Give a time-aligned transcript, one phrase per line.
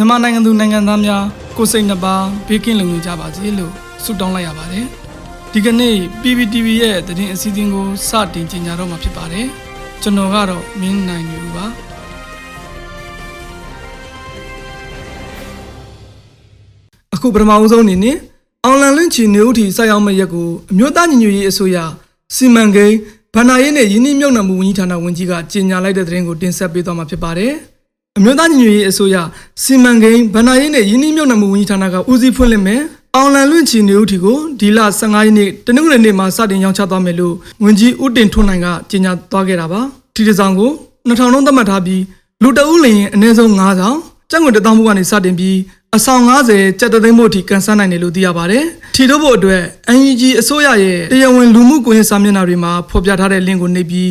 [0.00, 1.24] မြန်မာနိုင်ငံသူနိုင်ငံသားများ
[1.56, 2.14] ကိုယ်စိတ်နှပါ
[2.48, 3.72] ဘေးကင်းလုံခြုံကြပါစေလို့
[4.04, 4.86] ဆုတောင်းလိုက်ရပါတယ်
[5.52, 9.46] ဒီကနေ့ PPTV ရဲ့သတင်းအစီအစဉ်ကိုစတင်ကြေညာတော့မှာဖြစ်ပါတယ်
[10.02, 11.66] ကျွန်တော်ကတော့မင်းနိုင်ယူပါ
[17.14, 18.16] အခုပထမအဆုံးအနေနဲ့
[18.64, 21.76] အောင်လန်လွင့်ချီနေဦးထီစိုက်အောင်မရက်ကိုအမျိုးသားညီညွတ်ရေးအစိုးရ
[22.34, 22.96] စီမံကိန်း
[23.34, 27.54] ဗဏ္ဍာရေးနဲ့ယင်းနှိမ့်မြုပ်နှံမှုဝန်ကြီးဌာနဝန်ကြီးကကြေညာလိုက်တဲ့သတင်းကိုတင်ဆက်ပေးသွားမှာဖြစ်ပါတယ်။
[28.18, 29.16] အမျိုးသားညီညွတ်ရေးအစိုးရ
[29.62, 32.80] စီမံကိန်းဗဏ္ဍာရေးနဲ့ယင်းနှိမ့်မြုပ်နှံမှုဝန်ကြီးဌာနကဦးစီးဖွင့်လှစ်မယ်။
[33.16, 39.80] အောင်လန်လွင့်ချီနေဦးထီကိုဒီလ15ရက်နေ့တနင်္ဂနွေနေ့မှာစတင်ရောင်းချသွားမယ်လို့ဝန်ကြီးဦးတင်ထွန်းနိုင်ကကြေညာသွားခဲ့တာပါ။
[40.14, 40.70] ဒီတစ်စောင်ကို
[41.08, 42.02] 2000လုံးသတ်မှတ်ထားပြီး
[42.42, 43.98] လူတအုပ်လျင်အနည်းဆုံး9ဆောင်
[44.30, 45.56] ကျပ်ငွေတစ်သောင်းမှုကနေစတင်ပြီး
[45.96, 48.64] အဆောင်90ကျပ်တသိန်းဖို့အထိကန်ဆန်းနိုင်တယ်လို့သိရပါတယ်။
[48.94, 49.62] ထီတို့ဖို့အတွက်
[49.94, 54.08] UNG အစိုးရရဲ့တရားဝင်လူမှုကွန်ရက်စာမျက်နှာတွေမှာဖော်ပြထားတဲ့ link ကိုနှိပ်ပြီး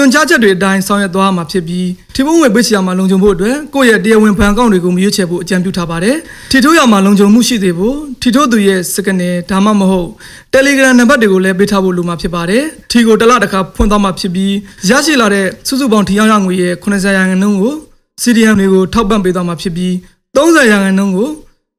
[0.00, 6.16] ညွှန်ကြားချက်တွေအတိုင်းဆောင်ရွက်သွားမှာဖြစ်ပြီးထီဖို့ငွေပေးချင်မှာလုံခြုံဖို့အတွက်ကိုယ့်ရဲ့တရားဝင်ဘဏ်အကောင့်တွေကိုမရွေးချယ်ဖို့အကြံပြုထားပါတယ်။
[6.50, 10.08] ထီထိုးရမှာလုံခြုံမှုရှိသေးဖို့ထီထိုးသူရဲ့စကနေဒါမှမဟုတ်
[10.54, 14.52] Telegram နံပါတ်တွေကိုလည်းပေးထားဖို့လိုမှာဖြစ်ပါတယ်။ထီကိုတစ်လတစ်ခါဖွင့်သွားမှာဖြစ်ပြီး
[14.88, 17.74] ရရှိလာတဲ့စုစုပေါင်းထီရောက်ရငွေရဲ့80ရာခိုင်နှုန်းကို
[18.22, 19.92] CDM တွေကိုထောက်ပံ့ပေးသွားမှာဖြစ်ပြီး
[20.36, 21.30] 30ရာခိုင်နှုန်းကို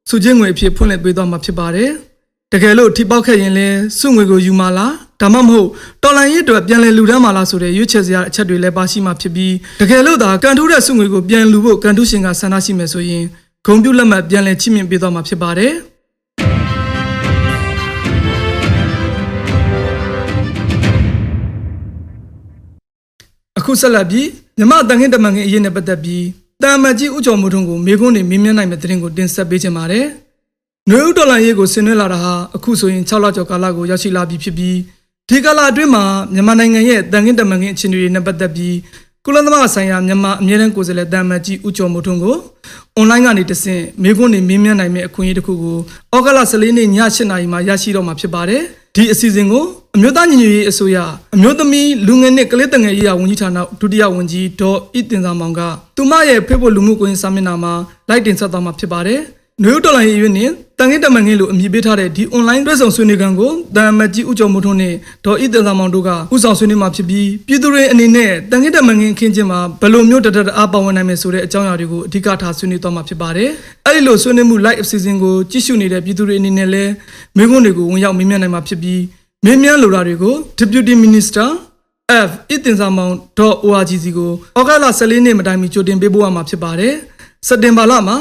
[0.09, 1.89] စုချင်းငွေအဖြစ်ဖွင့်လှစ်ပေးသွားမှာဖြစ်ပါတယ်။
[2.53, 5.67] တကယ်လို့ထိပေါက်ခဲ့ရင်လည်းစုငွေကိုယူမလား ဒါမှမဟုတ်
[6.03, 13.23] တော်လိုင်းရစ်အတွက်ပြန်လည်လူတန်းမလားဆိုတဲ့ရွေးချယ်စရာအချက်တွေလည်းပါရှိမှာဖြစ်ပြီးတကယ်လို့သာကန်ထူးတဲ့စုငွေကိုပြန်လူဖို့ကန်ထူးရှင်ကဆန္ဒရှိမယ်ဆိုရင်
[13.65, 15.73] ဂုံပြုလက်မှတ်ပြန်လည်ချိမြင့်ပေးသွားမှာဖြစ်ပါတယ်။
[23.57, 26.25] အခုဆက်လက်ပြီးမြမတန်ခင်းတမန်ခင်းအရေးနဲ့ပတ်သက်ပြီး
[26.63, 30.05] တာမတ်ကြီးဥကျော်မှုထုံးကိုမေခွန်းနေမင်းမြန်းနိုင်မယ့်သတင်းကိုတင်ဆက်ပေးချင်ပါတယ်။
[30.89, 34.75] နွေဦးဒေါ်လာရေးကိုဆင်နွှဲလာတာဟာအခုဆိုရင်6လကျော်ကာလကိုရောက်ရှိလာပြီဖြစ်ပြီး
[35.31, 38.75] ဒီကာလအတွင်းမှာမြန်မာနိုင်ငံရဲ့တန်ခင်းတမန်ခင်းအခြေအနေတွေနဲ့ပတ်သက်ပြီး
[39.25, 42.35] ကုလသမဂ္ဂဆိုင်ရာမြန်မာအမြဲတမ်းကိုယ်စားလှယ်တာမတ်ကြီးဥကျော်မှုထုံးကို
[42.95, 45.77] အွန်လိုင်းကနေတဆင့်မေခွန်းနေမင်းမြန်းနိုင်မယ့်အခွင့်အရေးတစ်ခုကို
[46.15, 48.61] ဩဂတ်လ14နေ့ည8:00နာရီမှာရရှိတော့မှာဖြစ်ပါတယ်။
[48.95, 49.63] ဒီအစီအစဉ်ကို
[49.95, 50.97] အမျိုးသားညီညွတ်ရေးအစိုးရ
[51.35, 55.61] အမျိုးသမီးလူငယ်နှင့်ကလေးတငယ်ရေးရာဝန်ကြီးဌာနဒုတိယဝန်ကြီးဒေါ်ဤတင်စာမောင်က
[55.97, 57.73] သူမရဲ့ဖေဖို့လူမှုကွန်ရက်စာမျက်နှာမှာ
[58.09, 59.21] လိုက်တင်ဆက်သွားမှာဖြစ်ပါတယ်။
[59.63, 60.49] နယူးဒေါ်လာရေးရွေးနဲ့
[60.79, 64.93] တန်ခင်းတမန်ခင်းလို့အမည်ပေးထားတဲ့ဒီ online တွဲဆောင်ဆွေးနွေးခန်းကိုတန်မတ်ကြီးဦးကျော်မိုးထွန်းနဲ့
[65.25, 73.49] ဒေါ်ဤတင်စာမောင်တို့ကဥဆောင်ဆွေးနွေးမှာဖြစ်ပြီးပြည်သူတွေအနေနဲ့တန်ခင်းတမန်ခင်းအခင်းချင်းမှာဘယ်လိုမျိုးတတတအားပါဝင်နိုင်မယ်ဆိုတဲ့အကြောင်းအရာတွေကိုအဓိကထားဆွေးနွေးသွားမှာဖြစ်ပါတယ်။
[73.85, 76.91] အဲဒီလိုဆွေးနွေးမှု live season ကိုကြည့်ရှုနေတဲ့ပြည်သူတွေအနေနဲ့လည်း
[77.37, 79.01] မိခွန်းတွေကိုဝင်ရောက်မေးမြန်းနိုင်မှာဖြစ်ပြီး
[79.45, 81.47] မင်းမြန်းလိုတာတွေကို Deputy Minister
[82.27, 83.13] f အတင်စာမောင်
[83.67, 86.93] .org စီကိုဩဂတ်လ14နှစ်မတိုင်မီကြိုတင်ပေးပို့ရမှာဖြစ်ပါတယ်။
[87.47, 88.17] စက်တင်ဘာလမှာ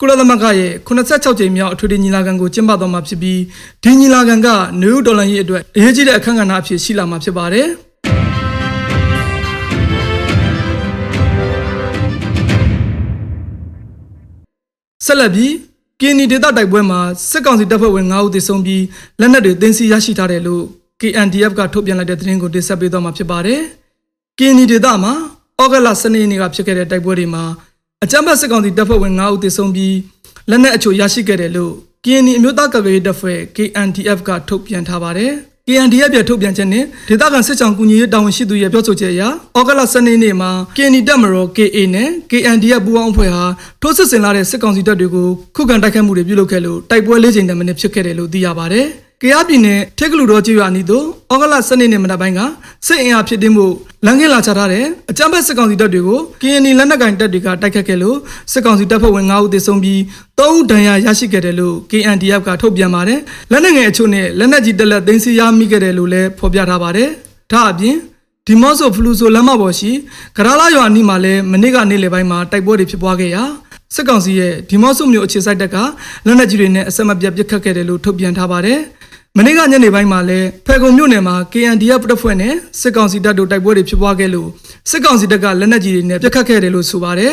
[0.00, 3.40] ကုလသမဂ္ဂရဲ့86ကြိမ်မြောက်အထွေထွေညီလာခံကိုကျင်းပသွားမှာဖြစ်ပြီး
[3.82, 4.48] ဒီညီလာခံက
[4.80, 7.66] နယူးဒေါ်လာရေးအတွက်အရေးကြီးတဲ့အခမ်းကဏ္ဍအဖြစ်ရှိလာမှာဖြစ်ပါတယ်။
[15.06, 15.52] ဆက်လက်ပြီး
[16.00, 18.84] ကင်းနီဒေတာတိုက်ပွဲမှာစစ်ကောင်စီတပ်ဖွဲ့ဝင်9ဦးသေဆုံးပြီး
[19.20, 20.64] လက်နက်တွေတင်စီရရှိထားတယ်လို့
[21.00, 23.60] KNDF ကထုတ်ပြန်လိုက်တဲ့သတင်းကိုတင်ဆက်ပေးသွားမှာဖြစ်ပါတယ်။
[24.38, 25.12] ကင်းနီဒေတာမှာ
[25.60, 27.44] ဩဂတ်လ12ရက်နေ့ကဖြစ်ခဲ့တဲ့တိုက်ပွဲတွေမှာ
[28.04, 29.96] အကြမ်းဖက်စစ်ကောင်စီတပ်ဖွဲ့ဝင်9ဦးသေဆုံးပြီး
[30.50, 31.72] လက်နက်အချို့ရရှိခဲ့တယ်လို့
[32.04, 35.32] KND အမျိုးသားကာကွယ်ရေးတပ်ဖွဲ့ KNDF ကထုတ်ပြန်ထားပါတယ်။
[35.68, 43.44] KNDF ရဲ့ထုတ်ပြန်ချက်နဲ့ဒေသခံစစ်ကြောင်ကူညီရေးတာဝန်ရှိသူရဲ့ပြောဆိုချက်အရဩဂတ်လ12နေ့မှာ KND တပ်မတော် KA နဲ့ KNDF ပူးပေါင်းအဖွဲ့ဟာ
[43.82, 48.86] ထိုးစစ်ဆင်လာတဲ့စစ်ကောင်စီတပ်တွေကိုခုခံတိုက်ခိုက်မှုတွေပြုလုပ်ခဲ့လို့တိုက်ပွဲလေးချိန်တမန်နဲ့ဖြစ်ခဲ့တယ်လို့သိရပါတယ်။
[49.24, 52.40] ကရားပြည်နယ်ထက်ကလူတော်ကျေးရွာနီတို့ဩဂလစနေနေ့မနက်ပိုင်းက
[52.86, 53.66] စစ်အင်အားဖြစ်တင်းမှု
[54.06, 58.16] လမ်းခင်းလာချထားတဲ့အကြမ်းဖက်စစ်ကောင်စီတပ်တွေကို KNI လက်နက်ကင်တပ်တွေကတိုက်ခတ်ခဲ့လို့
[58.52, 59.98] စစ်ကောင်စီတပ်ဖွဲ့ဝင်9ဦးသေဆုံးပြီး
[60.38, 67.08] 3ဦးဒဏ်ရာရရှိခဲ့တယ်လို့ KNDF ကထုတ်ပြန်ပါတယ်လက်နက်ငယ်အချို့နဲ့လက်နက်ကြီးတက်လက်သိမ်းဆည်းရမိခဲ့တယ်လို့လည်းဖော်ပြထားပါတယ်
[67.52, 67.96] ဒါအပြင်
[68.46, 69.92] ဒီမော့ဆိုဖလူဆိုလမ်းမပေါ်ရှိ
[70.36, 73.44] ကရာလာရွာအနီးမှာလည်းမနေ့ကနေ့လယ်ပိုင်းမှာတိုက်ပွဲတွေဖြစ်ပွားခဲ့ရာ
[73.94, 75.76] စစ်ကောင်စီရဲ့ဒီမော့ဆိုမျိုးအခြေစိုက်တပ်က
[76.26, 78.78] လက်နက်ကြီးတွေနဲ့အဆက်မပြတ်ပစ်ခတ်ခဲ့တယ်လို့ထုတ်ပြန်ထားပါတယ်
[79.38, 84.48] မနေ့ကညနေပိုင်းမှာလည်းဖယ်ကုံမြို့နယ်မှာ KNDF တပ်ဖွဲ့နဲ့စစ်ကောင်စီတပ်တို့တိုက်ပွဲတွေဖြစ်ပွားခဲ့လို့
[84.90, 87.32] စစ်ကောင်စီတပ်ကလက်နက်ကြီးတွေနဲ့ပစ်ခတ်ခဲ့တယ်လို့ဆိုပါတယ်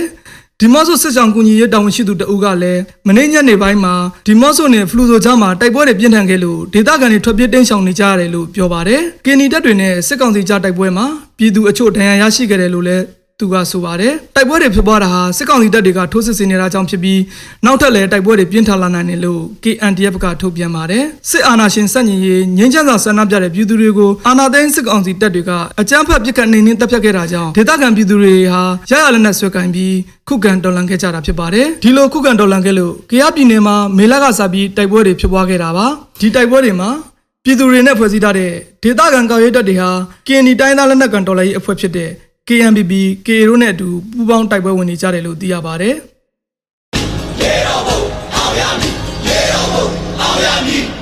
[0.60, 3.94] ဒီမော့ဆိုစစ်ဆောင်ကူညီရေးတာဝန်ရှိသူတအုပ်ကလည်းမနေ့ညနေပိုင်းမှာ
[4.28, 11.06] ဒီမော့ဆိုနဲ့ဖလူဆိုကြားမှာတိုက်ပွဲတွေပြင်းထန်ခဲ့လို့ဒေသခံတွေထွက်ပြေးတိမ်းရှောင်နေကြရတယ်လို့ပြောပါတယ်။ကင်နီတပ်တွေနဲ့စစ်ကောင်စီကြားတိုက်ပွဲမှာ
[11.38, 13.04] ပြည်သူအချို့ဒဏ်ရာရရှိခဲ့တယ်လို့လည်း
[13.42, 17.22] သူကဆိုပါတယ်တိုက်ပွဲတွေဖြစ်ပွားတာဟာစစ်ကောင်စီတပ်တွေကထိုးစစ်ဆင်နေတာကြောင့်ဖြစ်ပြီး
[17.66, 25.52] နောက်ထပ်လည်းတိုက်ပွဲတွေပြင်းထန်လာနိုင်တယ်လို့ KNDF ကထုတ်ပြန်ပါတယ်စစ်အာဏာရှင်စက်ညင်ရေးငင်းချမ်းစွာဆန္ဒပြတဲ့ပြည်သူတွေကိုအာဏာသိမ်းစစ်ကောင်စီတပ်တွေက
[25.82, 29.96] အကြမ်းဖက်ပစ်ခတ်နေနှင်းတပ်ဖြတ်ခဲ့တာကြောင့်ဒေသခံပြည်သူတွေဟာရရလက်နက်ဆွဲကင်ပြီး
[30.28, 35.88] ခုခံတော်လှန်ခဲ့ကြတာဖြစ်ပါတယ်ဒီလိုခုခံတော်လှန်ခဲ့လို့ကရားပြည်နယ်မှာမေလကစပြီးတိုက်ပွဲတွေဖြစ်ပွားခဲ့တာပါ
[36.20, 36.90] ဒီတိုက်ပွဲတွေမှာ
[37.44, 38.52] ပြည်သူတွေနဲ့ဖွဲ့စည်းထားတဲ့
[38.84, 39.92] ဒေသခံကာကွယ်ရေးတပ်တွေဟာ
[40.28, 42.12] KNI တိုင်းသားလက်နက်ကန်တော်လှန်ရေးအဖွဲ့ဖြစ်တဲ့
[42.50, 42.94] KNPB
[43.26, 45.96] KA တို့နဲ့အတူပူးပေါင်းတိုက်ပွဲဝင်နေကြတယ်လို့သိရပါတယ်။
[47.42, 48.00] ရေတော်ဘုံ
[48.36, 48.94] အောင်ရမည်
[49.28, 49.86] ရေတော်ဘုံ
[50.22, 50.99] အောင်ရမည်